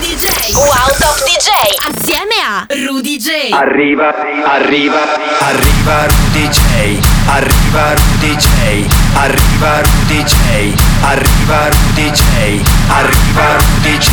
[0.00, 0.56] DJ.
[0.56, 1.50] Wow Top DJ.
[1.86, 3.52] Assieme Rudy J.
[3.52, 4.14] Arriva,
[4.44, 5.00] arriva,
[5.40, 7.00] arriva Rudy J.
[7.26, 8.86] Arriva Rudy J.
[9.14, 10.74] Arriva Rudy J.
[11.00, 12.60] Arriva Rudy J.
[12.92, 14.10] Arriva Rudy J.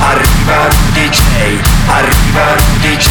[0.00, 1.72] Arriva Rudy J.
[1.86, 3.08] Arriva Rudy J.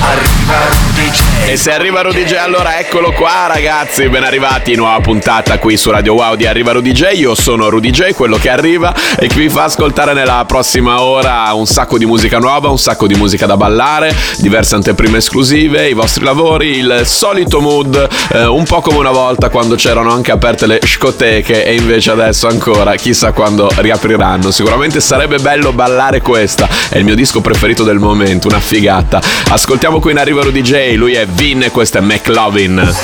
[0.00, 1.50] Arriva Rudy J.
[1.50, 5.90] E se arriva Rudy J allora eccolo qua ragazzi, ben arrivati, nuova puntata qui su
[5.90, 9.34] Radio Wow di Arriva Rudy J, io sono Rudy J, quello che arriva e che
[9.36, 13.46] vi fa ascoltare nella prossima ora un sacco di musica nuova, un sacco di musica
[13.46, 13.99] da ballare,
[14.38, 19.48] diverse anteprime esclusive, i vostri lavori, il solito mood, eh, un po' come una volta
[19.48, 24.50] quando c'erano anche aperte le scoteche e invece adesso ancora chissà quando riapriranno.
[24.50, 29.20] Sicuramente sarebbe bello ballare questa, è il mio disco preferito del momento, una figata.
[29.48, 32.94] Ascoltiamo qui in Arriva Rudy J, lui è Vin e questo è McLovin.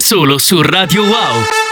[0.00, 1.63] Solo su Radio Wow.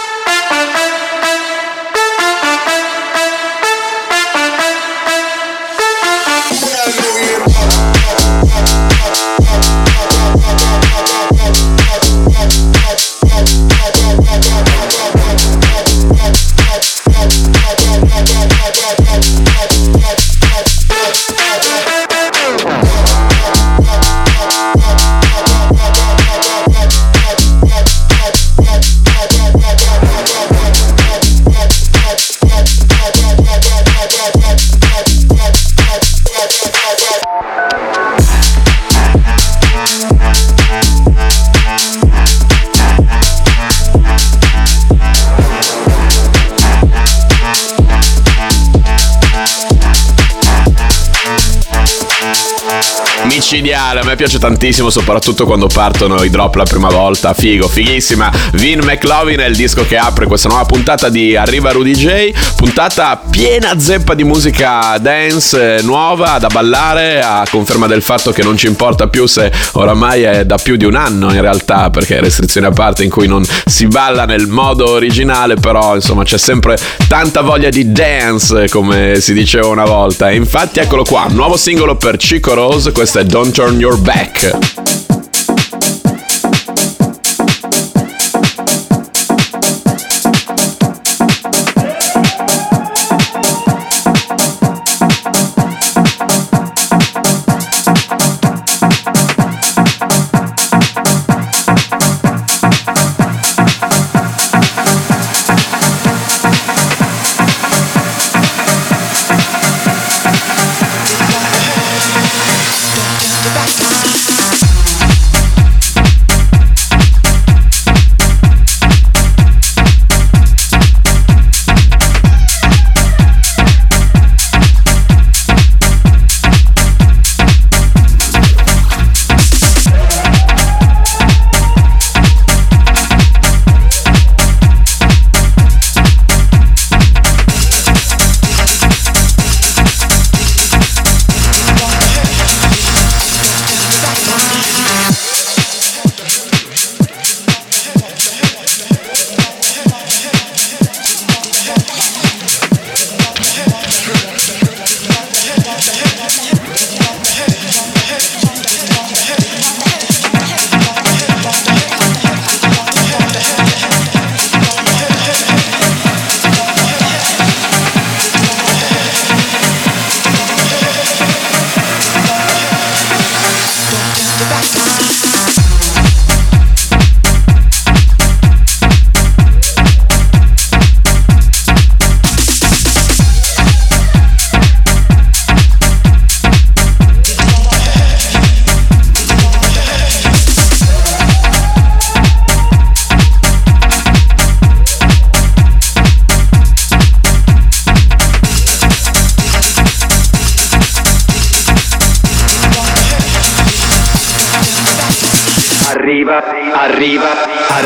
[53.72, 57.32] Micidiale, a me piace tantissimo, soprattutto quando partono i drop la prima volta.
[57.32, 58.30] Figo, fighissima.
[58.52, 62.32] Vin McLovin è il disco che apre questa nuova puntata di Arriva Rudy J.
[62.56, 68.42] Puntata piena zeppa di musica dance eh, nuova da ballare, a conferma del fatto che
[68.42, 72.20] non ci importa più se oramai è da più di un anno in realtà, perché
[72.20, 76.76] restrizioni a parte in cui non si balla nel modo originale, però insomma c'è sempre
[77.08, 80.30] tanta voglia di dance, come si diceva una volta.
[80.30, 84.91] E infatti eccolo qua, nuovo singolo per Chico Rose, questo è Don't Turn Your Back.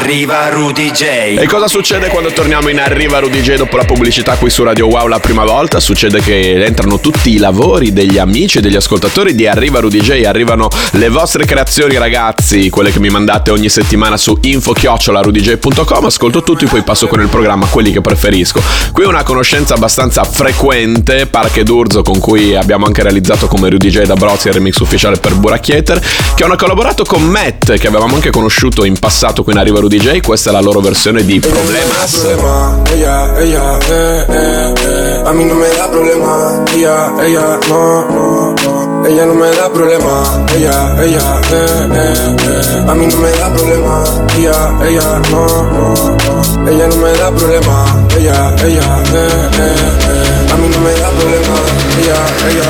[0.07, 1.03] Arriva Rudy J.
[1.37, 4.87] E cosa succede quando torniamo in Arriva Rudy J dopo la pubblicità qui su Radio
[4.87, 5.81] Wow la prima volta?
[5.81, 10.25] Succede che entrano tutti i lavori degli amici e degli ascoltatori di Arriva Rudy J,
[10.25, 16.67] arrivano le vostre creazioni ragazzi, quelle che mi mandate ogni settimana su info-rudj.com, ascolto tutti,
[16.67, 18.63] poi passo con il programma quelli che preferisco.
[18.93, 24.03] Qui una conoscenza abbastanza frequente, Parche d'Urzo con cui abbiamo anche realizzato come Rudy J
[24.03, 26.01] da Brozzi il remix ufficiale per Buracchieter,
[26.37, 29.96] che hanno collaborato con Matt, che avevamo anche conosciuto in passato qui in Arriva Rudy
[29.99, 32.25] J, questa è la loro versione di Problemas.
[32.25, 35.23] Ella, ella, eh, eh, eh.
[35.25, 36.63] A mí no me da problema.
[36.73, 39.05] Ella, ella, no, no, no.
[39.07, 40.45] Ella no me da problema.
[40.55, 42.85] Ella, ella, eh, eh, eh.
[42.87, 44.03] A mí no me da problema.
[44.37, 46.71] Ella, ella, no, no, no.
[46.71, 48.07] Ella no me da problema.
[48.17, 49.29] Ella, ella, eh,
[49.59, 49.75] eh,
[50.09, 50.53] eh.
[50.53, 51.55] A mí no me da problema.
[52.01, 52.69] Ella, ella,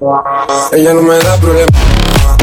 [0.00, 0.68] no.
[0.72, 2.39] Ella no me da problema.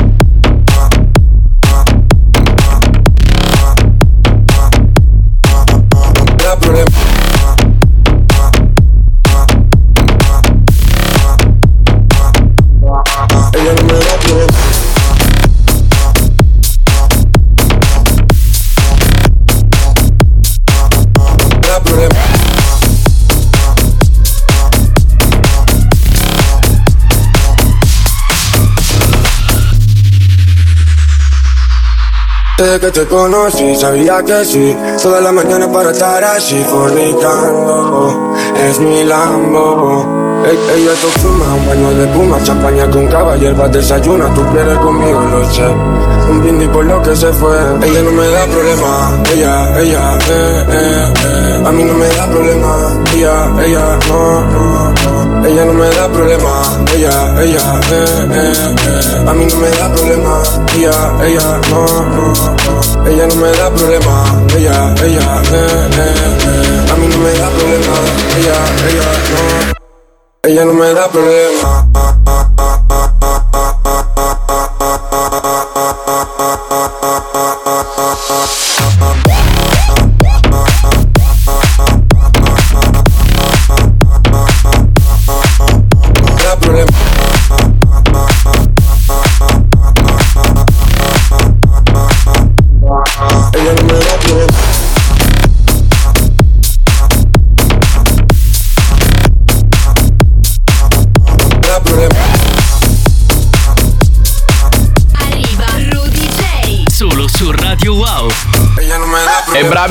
[32.58, 34.76] Desde que te conocí sabía que sí.
[35.04, 38.34] Toda la mañana para estar así fornicando.
[38.68, 44.46] Es mi Lambo Ella te fuma un baño de puma Champaña con cava, desayuna Tú
[44.52, 45.68] quieres conmigo, sé
[46.30, 50.66] Un brindis por lo que se fue Ella no me da problema Ella, ella, eh,
[50.70, 51.64] eh, eh.
[51.66, 55.46] A mí no me da problema Ella, ella, no, no, no.
[55.46, 56.62] Ella no me da problema
[56.94, 59.30] Ella, ella, eh, eh, eh.
[59.30, 60.44] A mí no me da problema
[60.76, 61.86] Ella, ella, no,
[62.16, 63.08] no, no.
[63.10, 64.24] Ella no me da problema
[64.56, 66.08] Ella, ella, eh, eh,
[66.48, 66.92] eh.
[66.92, 67.94] A mí no me da problema
[68.38, 68.56] Ella,
[68.88, 69.77] ella, no
[70.48, 72.77] ella no me da problema.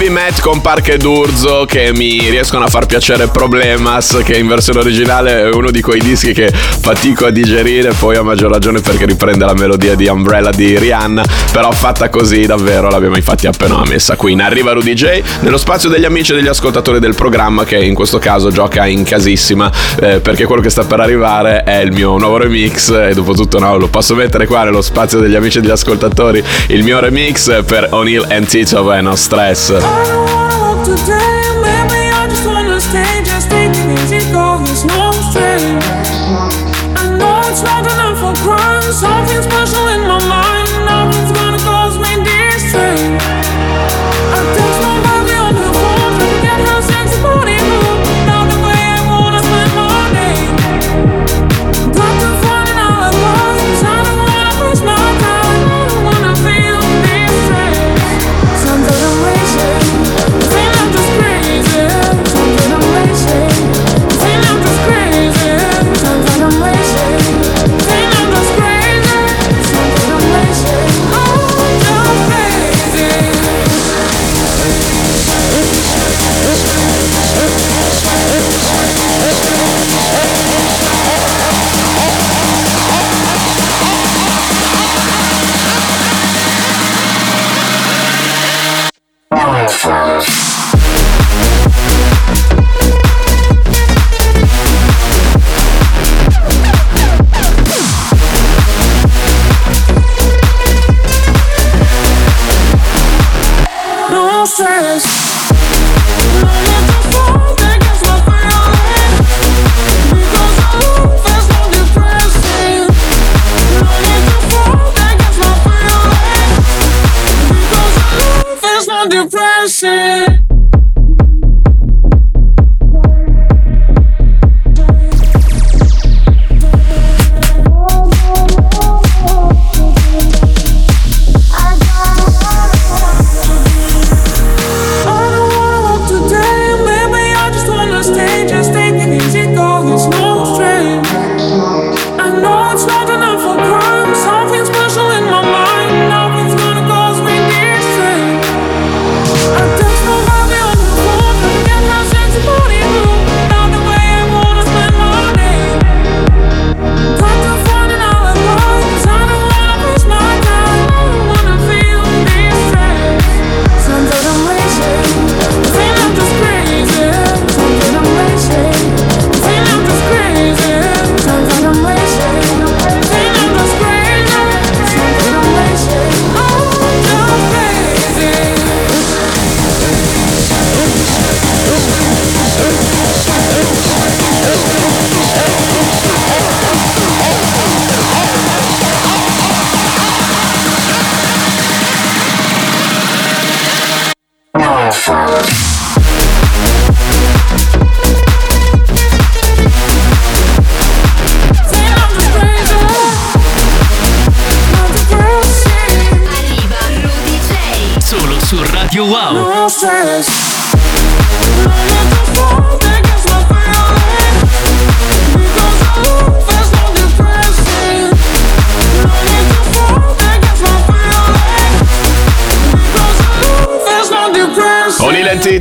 [0.07, 4.81] Bravi Matt con Parche d'Urzo che mi riescono a far piacere Problemas, che in versione
[4.81, 9.05] originale è uno di quei dischi che fatico a digerire, poi a maggior ragione perché
[9.07, 14.17] riprende la melodia di Umbrella di Rihanna, però fatta così davvero l'abbiamo infatti appena messa
[14.17, 17.77] qui in Arriva Rudy J, nello spazio degli amici e degli ascoltatori del programma che
[17.77, 19.71] in questo caso gioca in casissima,
[20.01, 23.59] eh, perché quello che sta per arrivare è il mio nuovo remix e dopo tutto
[23.59, 27.65] no, lo posso mettere qua nello spazio degli amici e degli ascoltatori, il mio remix
[27.65, 29.96] per O'Neill and Tito e No Stress.
[29.99, 31.46] I walk today,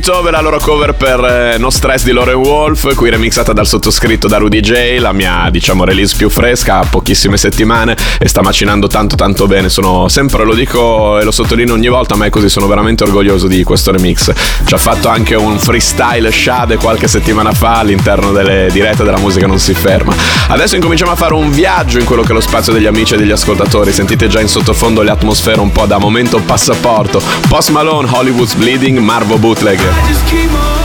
[0.06, 4.28] Per la loro cover per eh, No Stress di Lore Wolf, qui remixata dal sottoscritto
[4.28, 8.86] da Rudy J, la mia diciamo release più fresca, ha pochissime settimane e sta macinando
[8.86, 12.48] tanto tanto bene, sono sempre, lo dico e lo sottolineo ogni volta, ma è così,
[12.48, 14.32] sono veramente orgoglioso di questo remix.
[14.64, 19.46] Ci ha fatto anche un freestyle Shade qualche settimana fa all'interno delle dirette della musica
[19.46, 20.14] non si ferma.
[20.48, 23.16] Adesso incominciamo a fare un viaggio in quello che è lo spazio degli amici e
[23.16, 27.20] degli ascoltatori, sentite già in sottofondo le atmosfere un po' da momento passaporto.
[27.48, 29.95] Post Malone, Hollywood's Bleeding, Marvo Bootleg.
[29.96, 30.75] I just keep on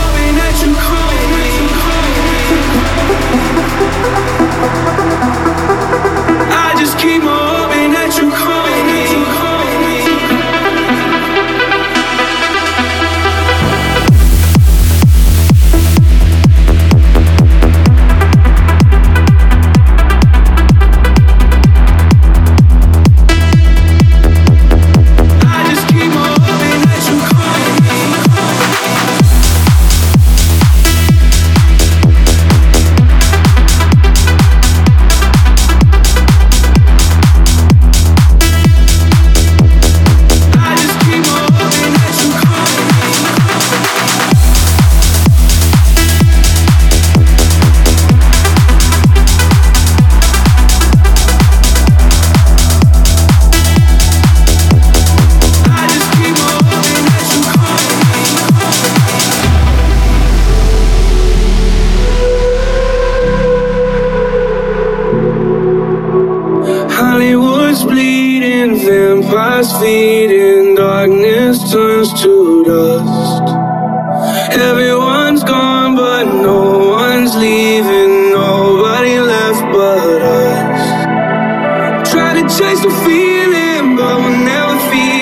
[82.48, 85.21] chase the feeling, but we'll never feel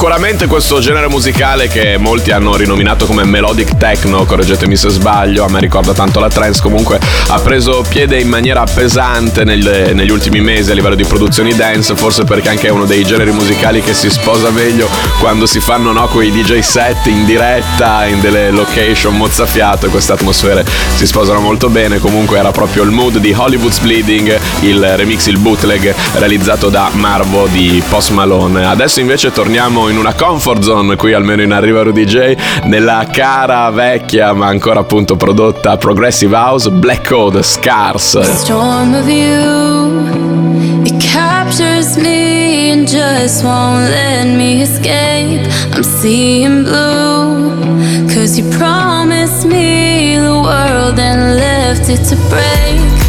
[0.00, 5.50] Sicuramente questo genere musicale che molti hanno rinominato come melodic techno, correggetemi se sbaglio, a
[5.50, 10.40] me ricorda tanto la trance, comunque ha preso piede in maniera pesante nel- negli ultimi
[10.40, 13.92] mesi a livello di produzioni dance, forse perché anche è uno dei generi musicali che
[13.92, 19.14] si sposa meglio quando si fanno no, quei DJ set in diretta, in delle location
[19.14, 24.34] mozzafiato queste atmosfere si sposano molto bene, comunque era proprio il mood di Hollywood's Bleeding,
[24.60, 28.64] il remix, il bootleg realizzato da Marvo di Post Malone.
[28.64, 33.68] Adesso invece torniamo in una comfort zone qui almeno in Arriva Rudy J nella cara
[33.70, 38.20] vecchia ma ancora appunto prodotta Progressive House Black Code Scars.
[38.20, 47.50] storm of you it captures me and just won't let me escape i'm seeing blue
[48.14, 52.99] cause you promised me the world and left it to break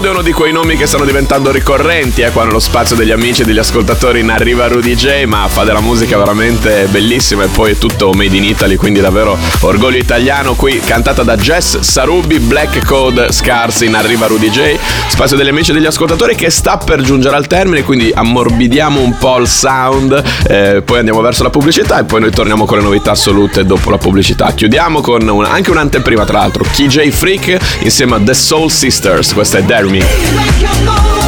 [0.00, 3.10] Code è uno di quei nomi che stanno diventando ricorrenti eh, qua nello spazio degli
[3.10, 4.20] amici e degli ascoltatori.
[4.20, 8.34] In Arriva Rudy J, ma fa della musica veramente bellissima e poi è tutto made
[8.34, 10.54] in Italy, quindi davvero orgoglio italiano.
[10.54, 14.76] Qui, cantata da Jess Sarubi, Black Code Scars in Arriva Rudy J,
[15.08, 19.18] spazio degli amici e degli ascoltatori che sta per giungere al termine, quindi ammorbidiamo un
[19.18, 22.84] po' il sound, eh, poi andiamo verso la pubblicità e poi noi torniamo con le
[22.84, 24.50] novità assolute dopo la pubblicità.
[24.54, 29.58] Chiudiamo con un- anche un'anteprima tra l'altro, KJ Freak insieme a The Soul Sisters, questa
[29.58, 31.19] è Dare Me.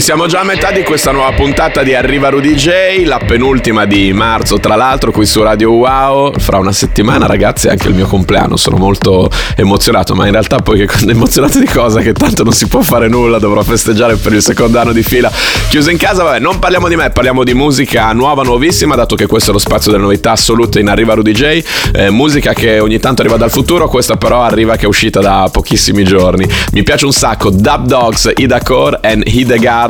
[0.00, 4.14] Siamo già a metà di questa nuova puntata di Arriva Rudy J, la penultima di
[4.14, 6.32] marzo, tra l'altro, qui su Radio Wow.
[6.38, 8.56] Fra una settimana, ragazzi, è anche il mio compleanno.
[8.56, 12.54] Sono molto emozionato, ma in realtà poi che quando emozionato di cosa che tanto non
[12.54, 15.30] si può fare nulla, dovrò festeggiare per il secondo anno di fila.
[15.68, 19.26] Chiuso in casa, vabbè, non parliamo di me, parliamo di musica nuova, nuovissima, dato che
[19.26, 22.98] questo è lo spazio delle novità assolute in Arriva Rudy J, eh, musica che ogni
[22.98, 26.48] tanto arriva dal futuro, questa però arriva che è uscita da pochissimi giorni.
[26.72, 29.89] Mi piace un sacco Dub Dogs, Ida Core and Hidegard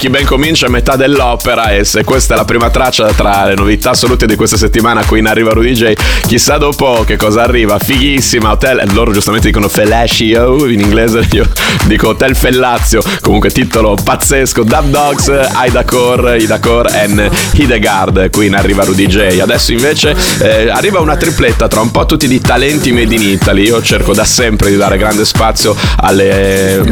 [0.00, 3.54] chi ben comincia è metà dell'opera e se questa è la prima traccia tra le
[3.54, 5.92] novità assolute di questa settimana qui in Arriva Rudy J,
[6.26, 7.78] chissà dopo che cosa arriva.
[7.78, 11.46] Fighissima, Hotel, loro giustamente dicono Fellatio uh, in inglese, io
[11.84, 18.84] dico Hotel Fellazio, comunque titolo pazzesco, Dub Dogs, Aidacor, Idacor e Hidegard qui in Arriva
[18.84, 19.38] Rudy J.
[19.40, 23.64] Adesso invece eh, arriva una tripletta tra un po' tutti di talenti made in Italy,
[23.64, 26.82] io cerco da sempre di dare grande spazio alle,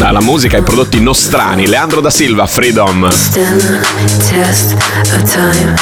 [0.00, 1.66] alla musica, ai prodotti nostrani.
[1.66, 3.08] Leandro da Silva, Freedom.
[3.12, 3.62] Stand
[4.26, 4.72] test
[5.14, 5.76] of time.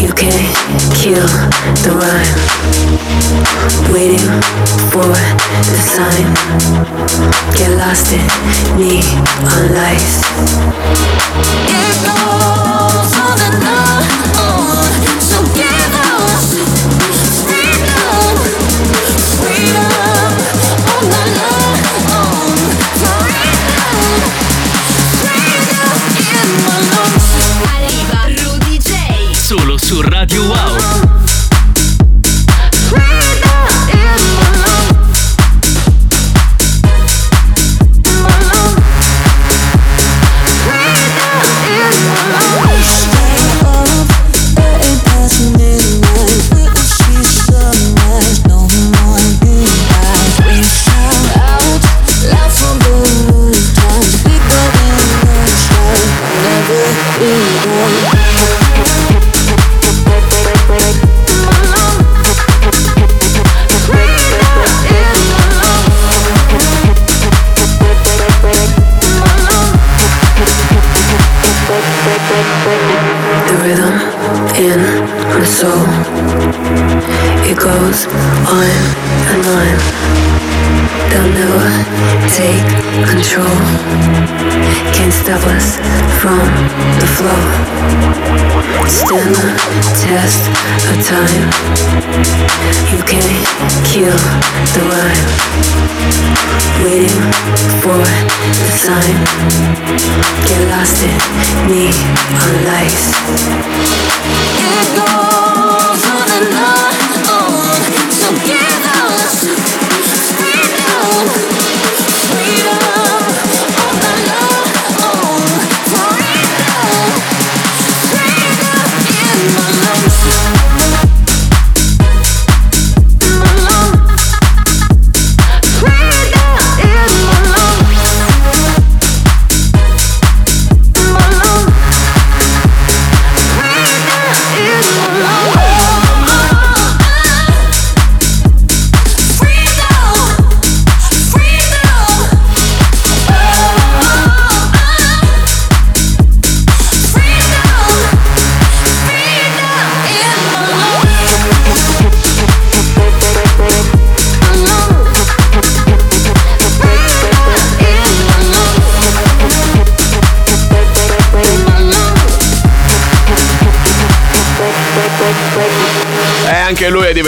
[0.00, 0.54] You can't
[0.94, 1.26] kill
[1.82, 2.38] the rhyme.
[3.92, 4.30] Waiting
[4.92, 5.10] for
[5.66, 6.30] the sign.
[7.56, 8.24] Get lost in
[8.78, 10.22] neon lights.
[11.66, 12.61] Get lost.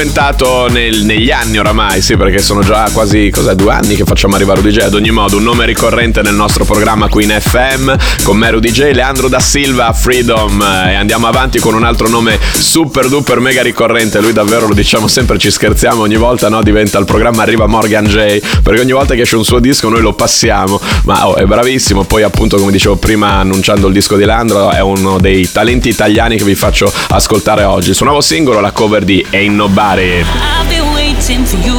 [0.04, 4.34] inventato nel, negli anni oramai, sì, perché sono già quasi cosa, due anni che facciamo
[4.34, 4.80] arrivare UDJ.
[4.80, 8.92] Ad ogni modo, un nome ricorrente nel nostro programma qui in FM con Mero DJ,
[8.92, 10.60] Leandro da Silva, Freedom.
[10.60, 14.20] Eh, e andiamo avanti con un altro nome super duper mega ricorrente.
[14.20, 16.62] Lui davvero lo diciamo sempre, ci scherziamo ogni volta, no?
[16.62, 18.40] Diventa il programma Arriva Morgan J.
[18.62, 20.78] Perché ogni volta che esce un suo disco noi lo passiamo.
[21.04, 22.04] Ma oh, è bravissimo.
[22.04, 26.36] Poi, appunto, come dicevo prima, annunciando il disco di Leandro, è uno dei talenti italiani
[26.36, 27.94] che vi faccio ascoltare oggi.
[27.94, 29.93] Suo nuovo singolo, la cover di Ain't Nobody.
[30.26, 31.78] I've been waiting for you.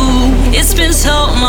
[0.57, 1.44] It's been so long.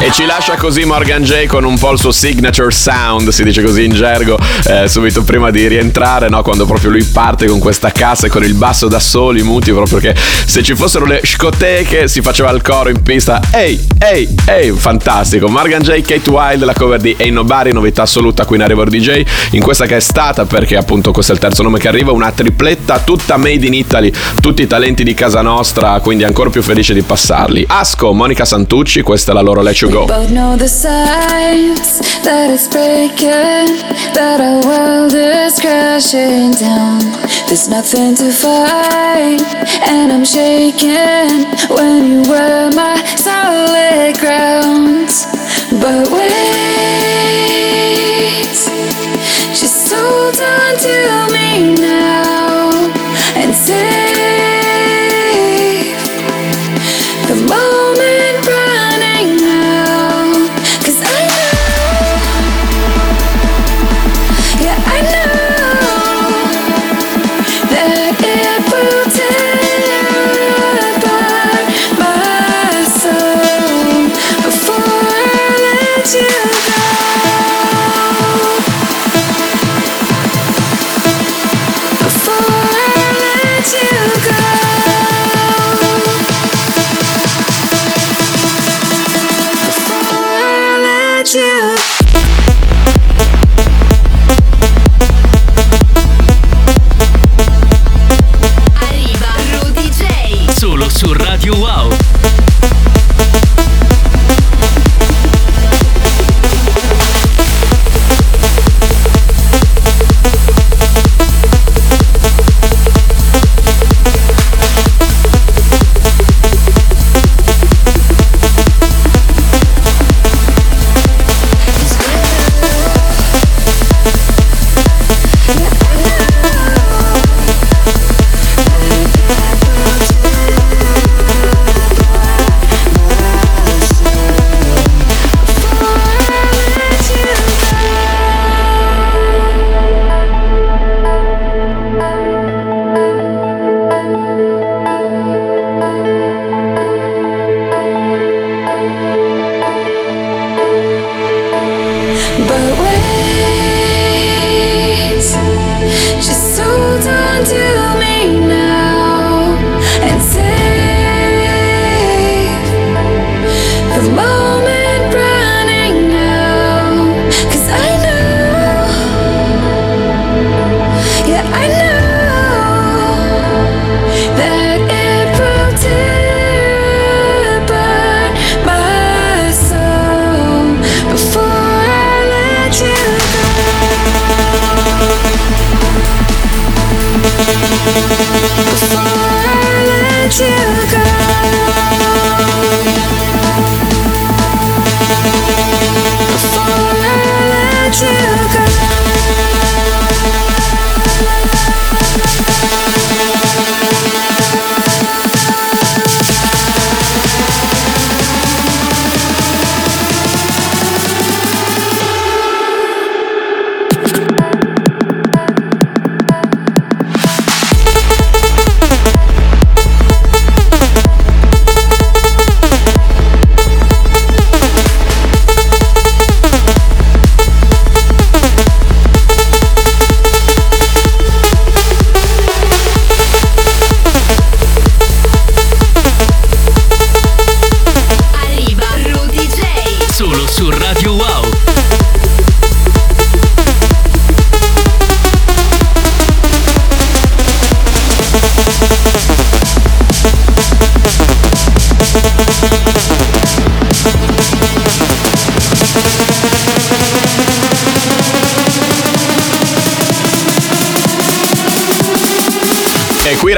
[0.00, 3.62] E ci lascia così Morgan J con un po' il suo signature sound, si dice
[3.62, 6.40] così in gergo, eh, subito prima di rientrare, no?
[6.42, 9.98] quando proprio lui parte con questa cassa e con il basso da soli, muti, proprio
[9.98, 13.40] che se ci fossero le scoteche si faceva il coro in pista.
[13.50, 15.48] Ehi, ehi, ehi, fantastico.
[15.48, 19.24] Morgan J, Kate Wild, la cover di Ain't Nobody, novità assoluta qui in Arrivo DJ,
[19.50, 22.30] in questa che è stata, perché appunto questo è il terzo nome che arriva, una
[22.30, 26.94] tripletta tutta made in Italy, tutti i talenti di casa nostra, quindi ancora più felice
[26.94, 27.64] di passarli.
[27.66, 30.06] Asco, Monica Santucci, questa è la loro Let Go.
[30.06, 33.80] both know the signs that it's breaking,
[34.12, 37.00] that our world is crashing down.
[37.48, 39.40] There's nothing to fight,
[39.88, 45.08] and I'm shaking when you were my solid ground.
[45.80, 46.28] But wait,
[49.56, 50.97] just hold on to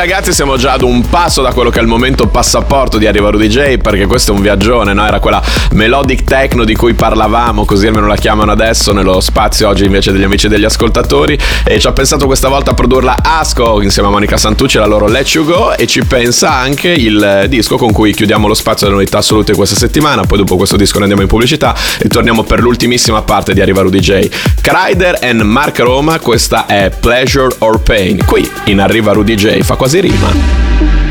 [0.00, 3.28] ragazzi siamo già ad un passo da quello che è il momento passaporto di Arriva
[3.28, 5.06] Rudy J perché questo è un viaggione, no?
[5.06, 5.42] Era quella
[5.72, 10.22] melodic techno di cui parlavamo, così almeno la chiamano adesso nello spazio oggi invece degli
[10.22, 14.10] amici e degli ascoltatori e ci ha pensato questa volta a produrla Asco insieme a
[14.10, 18.14] Monica Santucci la loro Let You Go e ci pensa anche il disco con cui
[18.14, 21.28] chiudiamo lo spazio delle novità assolute questa settimana, poi dopo questo disco ne andiamo in
[21.28, 24.30] pubblicità e torniamo per l'ultimissima parte di Arriva Rudy J.
[24.62, 28.24] Kryder and Mark Roma, questa è Pleasure or Pain.
[28.24, 31.09] Qui in Arriva Rudy J fa quasi Alzerima.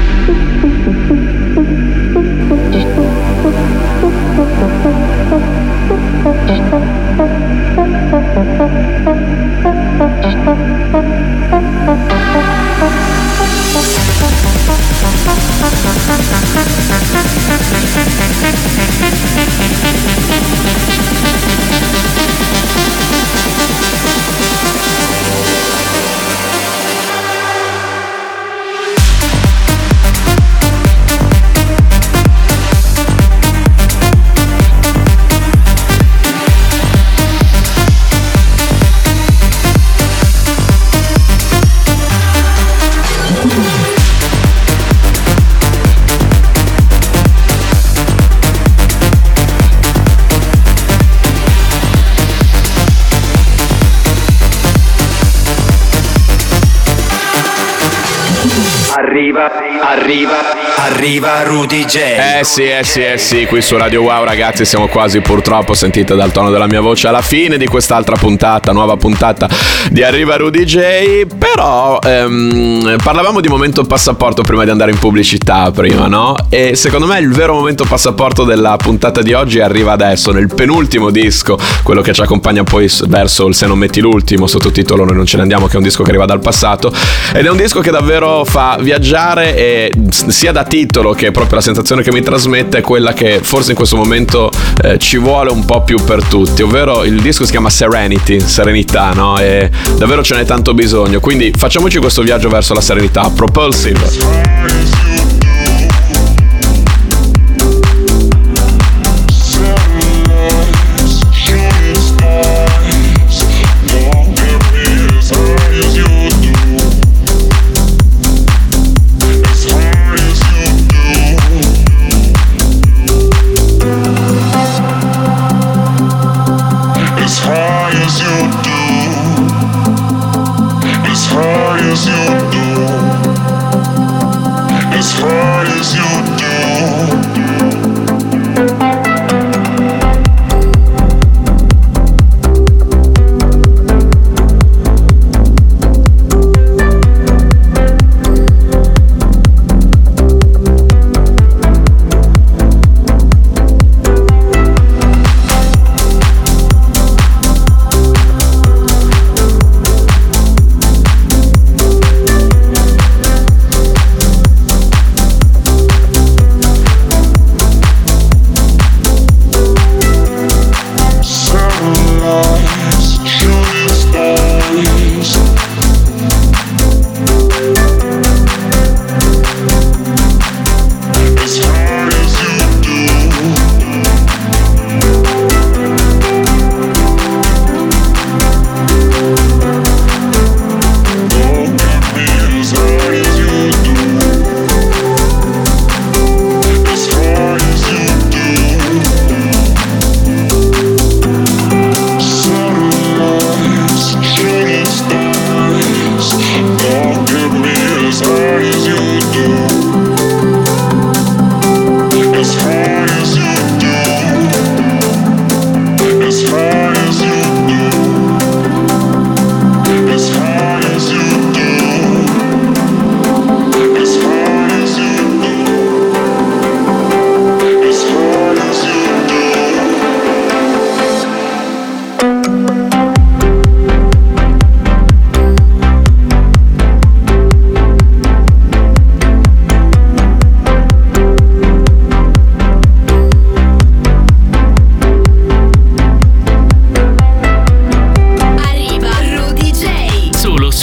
[60.99, 61.95] Arriva Rudy J.
[61.95, 66.13] Eh sì, eh sì, eh sì, qui su Radio Wow ragazzi siamo quasi purtroppo, sentite
[66.13, 69.47] dal tono della mia voce, alla fine di quest'altra puntata, nuova puntata
[69.91, 75.71] di Arriva Rudy J, però ehm, parlavamo di momento passaporto prima di andare in pubblicità
[75.71, 76.35] prima, no?
[76.49, 81.11] E secondo me il vero momento passaporto della puntata di oggi arriva adesso, nel penultimo
[81.11, 85.25] disco, quello che ci accompagna poi verso il Se non metti l'ultimo, sottotitolo Noi non
[85.25, 86.91] ce ne andiamo, che è un disco che arriva dal passato,
[87.33, 89.93] ed è un disco che davvero fa viaggiare e
[90.27, 93.77] sia da titolo che proprio la sensazione che mi trasmette è quella che forse in
[93.77, 94.49] questo momento
[94.83, 99.11] eh, ci vuole un po' più per tutti, ovvero il disco si chiama Serenity, serenità,
[99.13, 99.37] no?
[99.39, 105.08] E davvero ce n'è tanto bisogno, quindi facciamoci questo viaggio verso la serenità, Propulsive.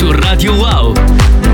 [0.07, 1.46] Su Radio Wow.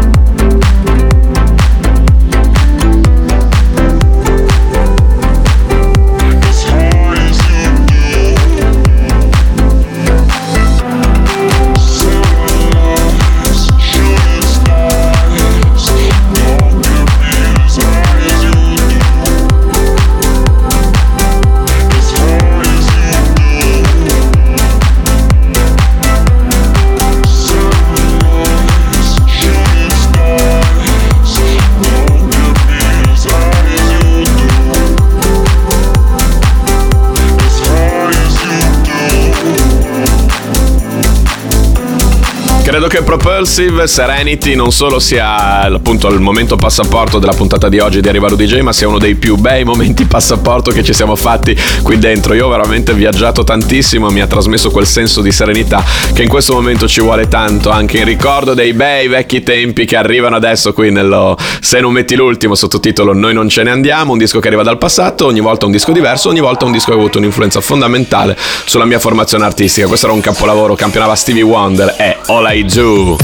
[42.73, 48.01] Credo che Propulsive Serenity non solo sia appunto il momento passaporto della puntata di oggi
[48.01, 51.15] di Arriva Rudy J, ma sia uno dei più bei momenti passaporto che ci siamo
[51.15, 52.33] fatti qui dentro.
[52.33, 56.55] Io ho veramente viaggiato tantissimo, mi ha trasmesso quel senso di serenità che in questo
[56.55, 60.91] momento ci vuole tanto, anche in ricordo dei bei vecchi tempi che arrivano adesso qui
[60.91, 64.63] nello Se non metti l'ultimo sottotitolo Noi non ce ne andiamo, un disco che arriva
[64.63, 67.61] dal passato, ogni volta un disco diverso, ogni volta un disco che ha avuto un'influenza
[67.61, 69.87] fondamentale sulla mia formazione artistica.
[69.87, 73.17] Questo era un capolavoro, campionava Stevie Wonder e All I do.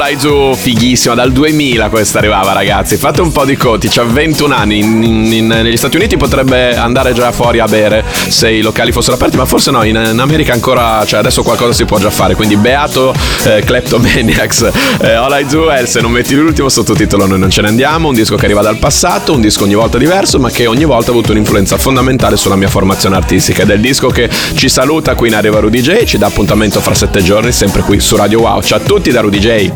[0.00, 4.54] Kleptomaniacs, Olaizu, fighissima, dal 2000 questa arrivava ragazzi, fate un po' di conti, c'ha 21
[4.54, 8.92] anni, in- in- negli Stati Uniti potrebbe andare già fuori a bere se i locali
[8.92, 12.08] fossero aperti, ma forse no, in, in America ancora, cioè adesso qualcosa si può già
[12.10, 14.70] fare, quindi beato eh, Kleptomaniacs,
[15.02, 18.36] eh, Olaizu, e se non metti l'ultimo sottotitolo noi non ce ne andiamo, un disco
[18.36, 21.32] che arriva dal passato, un disco ogni volta diverso, ma che ogni volta ha avuto
[21.32, 25.34] un'influenza fondamentale sulla mia formazione artistica ed è il disco che ci saluta qui in
[25.34, 28.62] Arriva Rudy J, ci dà appuntamento fra sette giorni, sempre qui su Radio Wow.
[28.62, 29.72] Ciao a tutti da Rudy J.